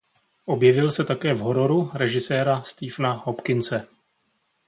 [0.45, 3.87] Objevil se také v hororu režiséra Stephena Hopkinse.